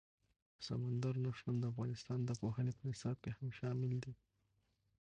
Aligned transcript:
سمندر 0.65 1.13
نه 1.23 1.29
شتون 1.37 1.55
د 1.59 1.65
افغانستان 1.71 2.19
د 2.25 2.29
پوهنې 2.41 2.71
په 2.77 2.83
نصاب 2.89 3.17
کې 3.23 3.31
هم 3.37 3.47
شامل 3.59 3.91
دي. 4.03 4.13